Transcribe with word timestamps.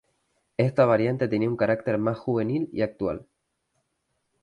Esta 0.57 0.83
variante 0.87 1.27
tenía 1.27 1.47
un 1.47 1.55
carácter 1.57 1.99
más 1.99 2.17
juvenil 2.17 2.67
y 2.73 2.81
actual. 2.81 3.27